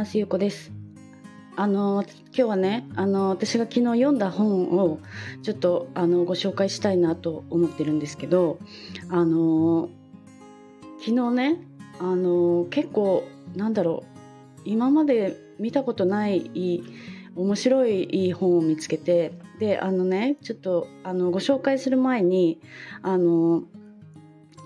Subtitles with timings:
[0.00, 0.72] ますゆうこです。
[1.56, 4.98] あの今日はねあの私が昨日読んだ本を
[5.42, 8.58] ちょっとあのご紹介したいなと思ってるんですけど
[9.10, 9.90] あの
[11.00, 11.58] 昨日ね
[11.98, 16.82] あの結構なんだろう今まで見たことない
[17.36, 22.58] 面白い本を見つけてであのねちょっとあのご紹介する前に
[23.02, 23.64] あの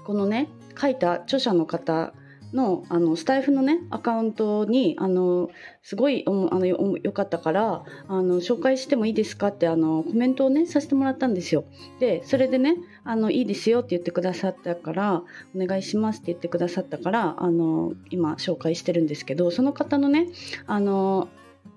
[0.07, 0.49] このね
[0.81, 2.15] 書いた著者の方
[2.55, 5.51] のあのスタイフのねアカウントにあの
[5.83, 9.49] すごいあのよよかったからあの紹介してもいいですか？
[9.49, 11.65] ってあのコメントをねさせてもらったんですよ。
[11.99, 15.23] でそれでねあのいいですよって言ってくださったから
[15.55, 20.29] お願いしますって言ってくださったからあの今紹介してるんですけどその方のね
[20.67, 21.29] あの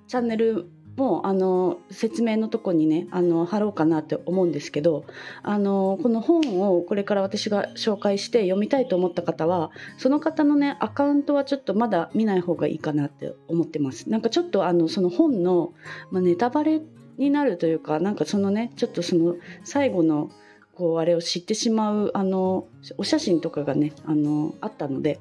[0.08, 5.06] チャンネルもうあの説明のとこにねあの貼ろうかなって思うんですけど
[5.44, 9.70] あのこの本をこれから私が紹介して読みたいと思った方は
[10.00, 15.74] その方のねアカウントはちょっとまだ見ない方がいいかなって思ってますなんかちょっとあのその本の、
[16.10, 16.82] まあ、ネタバレ
[17.20, 20.32] になるというかなんかそのねちょっとその最後の
[20.74, 25.20] こうあれを知ってしまうあのお写真とかがねあのあったので、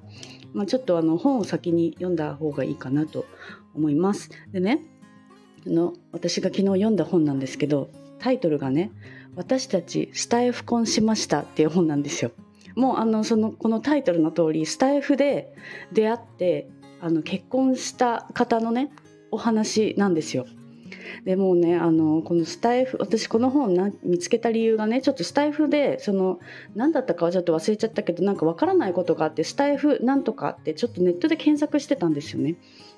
[0.55, 3.27] まあ、ちょっとあの本を先に読んだ方がいいかなと
[3.75, 4.31] 思います。
[4.53, 4.83] でね
[5.67, 8.91] の私が昨日読んだ本なんですけどタイトルがね
[9.37, 12.31] 「私たちスタイフ婚しました」っていう本なんですよ。
[12.75, 15.55] もうあのそのこのタイトルの通りスタイフで
[15.93, 16.69] 出会って
[17.01, 18.91] あの結婚した方のね
[19.31, 20.47] お話なんですよ。
[21.25, 26.39] でもうねあのこのスタイフ私この本な見つけた理由がねちょっとスタイフでその
[26.75, 32.57] 何だったかはちょっと忘れちゃったけどなんかわからないことがあってスタイフなんとかってちょっとネットで検索してたんですよね。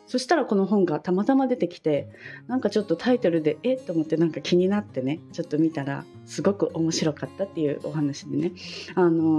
[0.09, 2.09] そしたらこの本がたまたま出てきて
[2.49, 3.75] なんかちょっとタイトルでえ？
[3.75, 8.53] っと思ってなんか気になってねちょっと見たらすごく面白かったっていうお話でね。
[8.97, 9.39] あの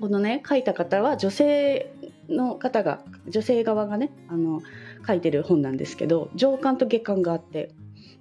[0.00, 1.92] このね書いた方は女性
[2.28, 4.60] の方が女性側がねあの
[5.06, 7.70] 書いてる本なんですけど上巻と下巻があって。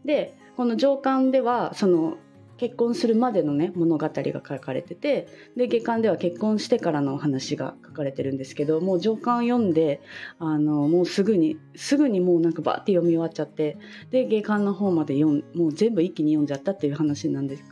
[0.06, 2.18] でこの上巻ではその
[2.58, 10.02] 結婚するまでのね物語が書かれててで下巻では結婚してからのお話が書かれてるんですけどもう上巻読んで
[10.40, 13.78] あのもうすぐにすぐにもうなんかバーって読み終わっちゃって
[14.12, 17.64] で下巻の方まで読んもう全部一気に読んじゃったっていう話なんです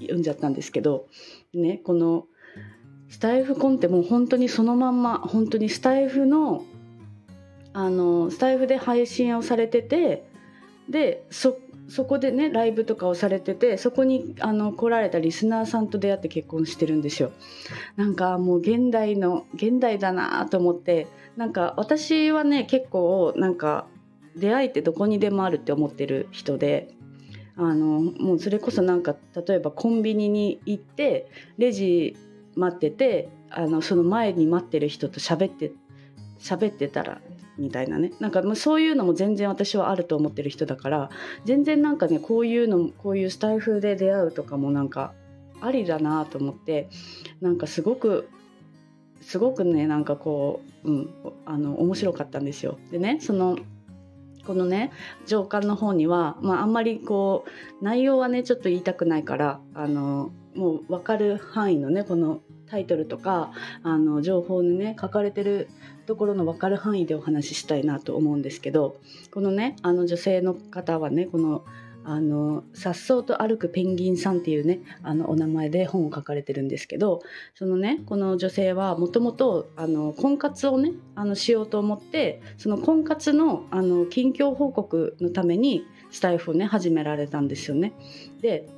[0.00, 1.06] 読んじゃったんですけど
[1.54, 2.26] ねこの
[3.08, 6.64] スタイフコンってもう本当にそのまんま本当にスタイフの
[7.72, 10.26] あのスタイフで配信をされてて
[10.88, 11.58] でそ
[11.88, 17.32] そこでねライブとかをされててそこにあの来られたリスナーさんと出会って結婚してるんですよ。
[17.96, 23.86] なんかもう現代の現代だなと思ってなんか私はね結構なんか
[24.36, 26.88] 出会いってどこにでもあるって思ってる人で
[27.56, 29.16] あのもうそれこそなんか
[29.46, 32.16] 例えばコンビニに行ってレジ
[32.54, 35.72] 待っててあのその前に待ってる人と喋って
[36.38, 37.20] 喋ってたら
[37.58, 41.10] みたいなねなんかそういうのも全然私はあると思ってる人だから
[41.44, 45.14] 全然なんかねこういうのこういうスタイフで出会うとかもなんか
[45.60, 46.88] ありだなと思って
[47.40, 48.28] なんかすごく
[49.20, 51.10] すごくねなんかこう、うん、
[51.46, 52.78] あの面白かったんですよ。
[52.90, 53.58] でねその
[54.46, 54.92] このね
[55.26, 57.44] 上巻の方には、まあ、あんまりこ
[57.80, 65.68] う内容はねちょっと言いたくないからあのもう分かる範囲のねこのタイトルとかあの情報にね書かれてる
[66.06, 68.96] ところの分かる範囲でお話ししたいなと思うんですけど
[69.32, 71.64] このねあの女性の方はねこの
[72.08, 77.20] あのさっそうと歩くペンギンさんっていうねあのお名前で本を書かれてるんですけど
[77.56, 79.68] そのねこの女性はもともと
[80.16, 87.92] 婚活をねあのしようと思ってその婚活のあの近況報告のためにスタイフをね始められたんですよね。
[88.40, 88.68] で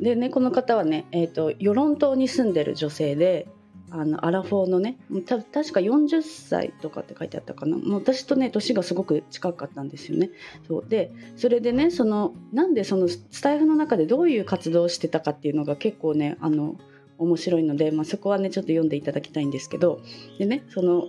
[0.00, 3.46] でねこの方はね、えーと、与論島に住んでる女性で
[3.90, 7.76] あのアラフォーのねた確か40歳とかって書いてあったかな。
[7.76, 10.30] もう私とね年がすごく近かったんですよね。
[10.68, 10.84] そう。
[10.88, 16.76] でそれでねそのなんでそのスタイフの中でどういう活動をしてたかっていうのが結構ねあの
[17.18, 20.00] 面白いので、まあ、そこはねちょっと読んでいただきたいんですけど。
[20.38, 21.04] でねその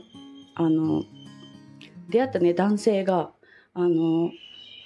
[0.55, 1.03] あの
[2.09, 3.31] 出会ったね男性が
[3.75, 4.31] あの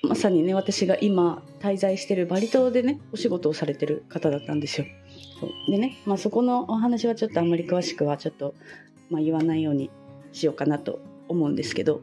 [0.08, 4.88] まさにね私が今滞在してるバリ島でねお仕事をされてる方だったんですよ。
[5.40, 8.56] そうでね、まあ、そこのお話はちょっとあんまり詳しくはちょっと、
[9.10, 9.90] まあ、言わないように
[10.32, 12.02] しようかなと思うんですけど、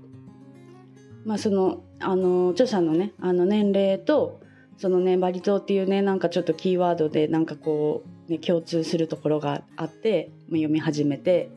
[1.24, 4.40] まあ、そのあの著者のねあの年齢と
[4.76, 11.50] そのねバリ島っていうねなんかちょっとキーワードでなんかこう、ね、共通するところがあって、読み始めて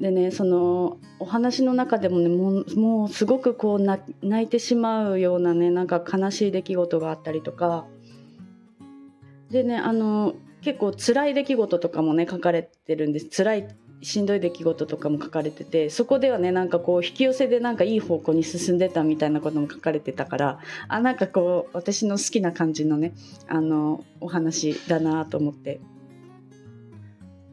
[0.00, 4.02] でねそのお話の中でもねもうもうすごくこう泣
[4.44, 7.86] いてしまうようなねなんか悲しい出来事があったりとか。
[9.50, 13.28] でねあの結構辛い出来事とかもね書かれてるんです。
[13.30, 13.68] 辛い
[14.02, 23.14] しんどい出来事とかも書かれててそこではねなんかこう引き寄せでなんかいい方向に進んでたみたいなことも書かれてたからあなんかこう私の好きな感じのね
[23.48, 25.80] あのお話だなと思って。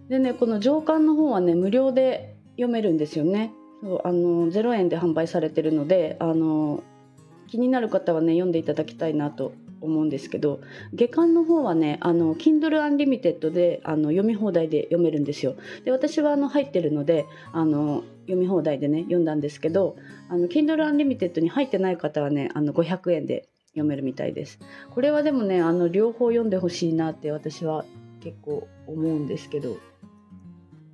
[0.09, 3.53] でねこの上巻の方はね無料で読めるんですよね。
[3.81, 6.83] そうあの0円で販売されてるのであの
[7.47, 10.61] 気になる方はね読んでいただきたいなと思うんですけど
[10.93, 15.55] 下巻の方はねあの Kindle Unlimited であの読み放題で読めるんですよ。
[15.83, 19.97] で私はあの入ってるのであの読み放題でね読んだんですけど
[20.29, 24.59] あの Kindle Unlimited に入ってない方はねあの500円で読めるみたいです。
[24.91, 27.83] これはでもねあの両方読んでほしいなって私は
[28.21, 29.77] 結構思うんですけど。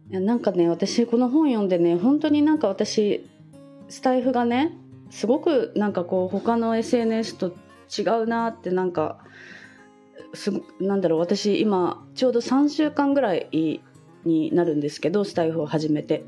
[0.09, 3.27] なんかね私この本読んでね本当になんか私
[3.89, 4.75] スタイフがね
[5.11, 7.55] すごくなんかこう他の SNS と
[7.97, 9.19] 違うなってなんか
[10.33, 13.81] すなんだろう私今ちょうど3週間ぐらい
[14.25, 16.23] になるんですけどスタイフを始めて。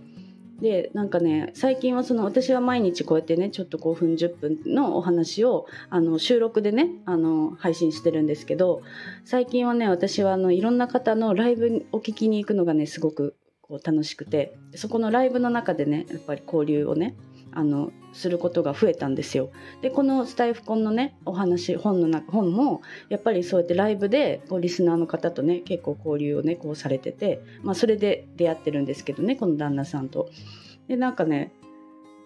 [0.61, 8.83] でなんかね最近はその私は毎日こうやってねちょっと5分10分のお話をあの収録でねあの配信してるんですけど
[9.25, 13.35] 最近はね私はあのいろんな方のライブを聞きに行くのがねすごく
[13.71, 17.15] こう楽しくてそこのライブの中でねやっぱり交流をね
[17.53, 19.49] あのすることが増えたんですよ。
[19.81, 30.29] でこのスタイフコンのねお話本の中本もやっぱりそうやってライブでこうリスナーの方とね結構交流をねこうされてて、まあ、それで出会ってるんですけどねこの旦那さんと。
[30.89, 31.53] でなんかね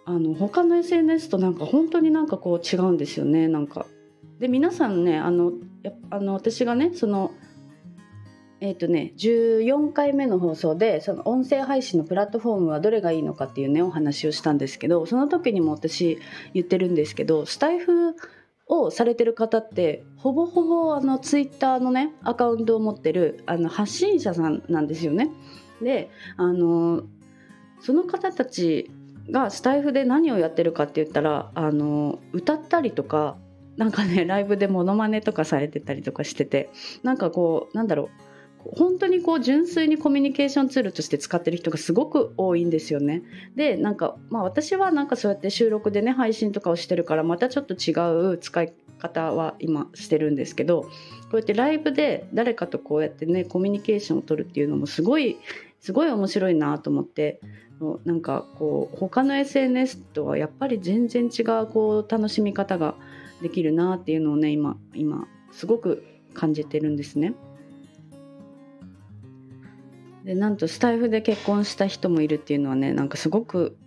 [0.05, 3.85] あの他の SNS となんか本当になんかこう違うんですよねなんか。
[4.39, 5.53] で皆さんねあの
[5.83, 7.31] やあの私がねその
[8.61, 16.19] えっ、ー、とね14回目の放送でその音声配信のプラットフォームはどれがいいのかっていうねお話をしたんですけどその時にも私
[16.53, 18.15] 言ってるんですけどスタイフ
[18.67, 25.29] をされてる方ってほぼほぼあのツイッターのねアカウントを持ってるあの発信者さんなんですよね。
[25.81, 27.03] であの
[27.81, 28.89] その方たち
[29.29, 33.37] がスタイフで何をやってるかって言ったらあの歌ったりとか
[33.77, 36.69] なんかねライブでモノマネとかされてたりとかしてて
[37.03, 38.24] なんかこうなんだろう
[38.73, 43.23] 本当にこう純粋にコミュニケーションツールとして使ってる人がすごく多いんですよね。
[43.55, 47.93] でなんかまあ私はなんかそうやって収録でね配信とかをしてるからまたちょっと違
[48.33, 50.89] う使い方は今してるんですけどこ
[51.33, 55.37] うやってライブで誰かとこうやってねコミュニケーションを取るっていうのもすごい
[55.79, 57.39] すごい面白いなと思って
[58.05, 62.95] なんかこう他の SNS とはやっぱり全然違うこう楽しみ方が
[63.41, 66.03] できるなっていうのをね今今すごく
[66.33, 67.33] 感じてるんですね。
[70.25, 73.77] でなんとスタイフで結婚した人もいるっていうのはねなんかすごく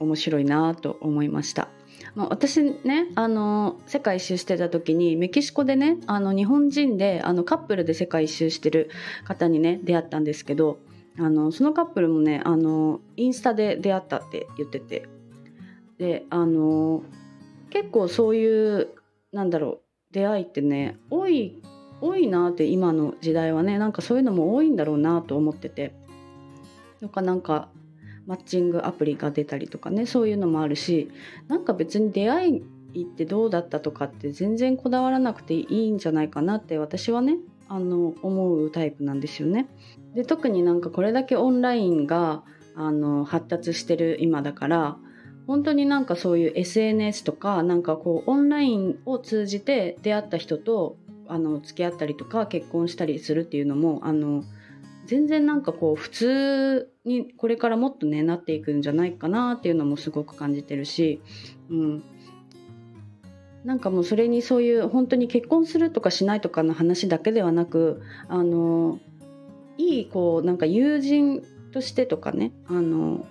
[0.00, 1.68] 面白いなと思いました。
[2.14, 8.90] まあ、私ねあの世界一周してた時にメキシコでねあの日本人であのカップルで世界一周してる
[9.24, 10.78] 方にね出会ったんですけど
[11.18, 15.06] あのそのカップルもねあのインスタで出会ったって言ってて
[15.98, 17.02] であの
[17.70, 18.88] 結構そういう
[19.32, 19.80] なんだろう
[20.10, 21.62] 出会いってね多い
[22.02, 25.94] 多いなって今の時代はねなんかそういうのも多いんだろうなと思ってて
[27.00, 27.68] とかなんか
[28.26, 31.10] マッチングアプリが出たりとかねそういうのもあるし
[31.48, 32.62] なんか別に出会
[32.94, 37.36] いってどうだったとかって全然こだわらなくていいんじゃないかなって私はね
[37.68, 39.66] あの思うタイプなんですよね。
[40.14, 42.42] で特になんかこれだけオンラインが
[42.74, 44.96] あの発達してる今だから
[45.46, 50.96] 本当になんかそういう SNS とかなんかこうオンラインを通じて出会った人と
[51.32, 54.44] あの付き合ったりとか結婚したりするっていうのもあの
[55.06, 61.20] 全然なんかこう普通にこれからもっとねなっていくんじゃないかなっていうのもすごく感じてるし、
[61.70, 62.04] うん、
[63.64, 69.00] なんかもうそれにそういう本当に結婚するとかしないとかの話だけではなくあの
[69.78, 73.26] いいこうなんか友人としてとかねあの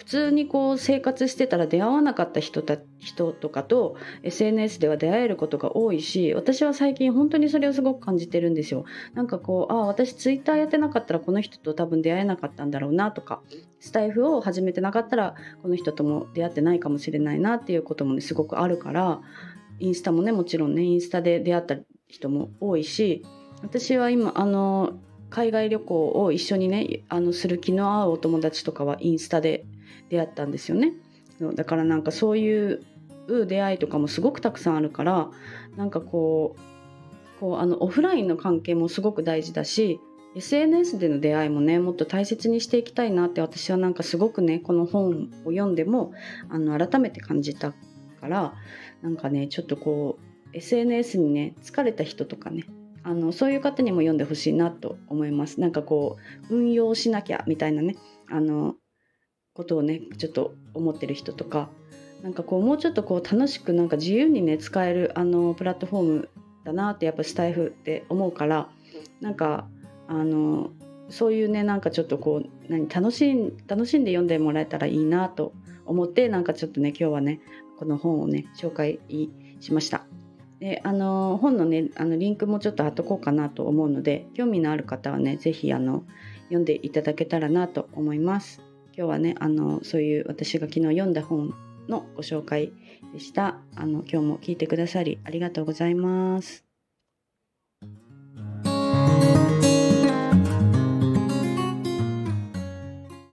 [0.00, 8.86] 普通にこう生活してたら出会わなかった人た人とかと SNS では出会えることが多いし私は最近本当にそれをすごく感じてるんですよ。
[9.12, 13.42] なんかこうああ私ツイッターやってなかったらこの人と多分出会えなかったんだろうなとか
[13.78, 19.20] スタイフを始めてなかったらこの人とも出会ってないかもしれないなっていうこともねすごくあるから
[19.80, 21.76] インスタもねもちろんねインスタで出会った
[22.08, 23.22] 人も多いし
[23.62, 24.94] 私は今あの
[25.28, 29.64] 海外旅行を一緒にねあのする気の合うお友達とかはインスタで
[30.10, 30.92] 出会ったんですよね。
[31.54, 32.82] だからなんかそういう
[33.46, 35.30] 出会いとかもすごくたくさんあるから
[35.76, 40.00] なんかこうこうあのオフラインの関係もすごく大事だし
[40.36, 46.12] SNS での出会いもねもっと大切にしていきたいなって私はなんかすごくねこの本を読んでも
[46.50, 47.72] あの改めて感じた
[48.20, 48.54] から
[49.02, 50.18] なんかねちょっとこ
[50.52, 52.64] う SNS にね疲れた人とかね
[53.02, 56.18] あのそういう方にも読んでほしいなと思いますなんかこ
[56.50, 57.96] う運用しなきゃみたいなね
[58.28, 58.76] あの
[59.54, 61.68] ことをねちょっと思ってる人とか
[62.22, 66.28] なんかこうもうちょっとこう楽しくなんか自由にね使えるあのプラットフォーム
[66.64, 68.68] だなってやっぱスタイフって思うから
[69.20, 69.66] なんか
[70.06, 70.70] あの
[71.08, 75.52] そういうねなんかちょっとこう何楽しん楽しんで読んでもらえたらいいなと
[75.86, 77.40] 思ってなんかちょっとね今日はね
[77.78, 79.00] この本をね紹介
[79.60, 80.04] しました。
[80.60, 86.04] であの本のねあのリンクもちょっと貼っとこうかなと思うので興味のある方はね是非あの
[86.44, 88.69] 読んでいただけたらなと思います。
[89.00, 91.54] 今日はねあのそういう私が昨日読んだ本
[91.88, 92.70] のご紹介
[93.14, 93.56] でした。
[93.74, 96.69] あの今日も聞いてくださりありがとうございます。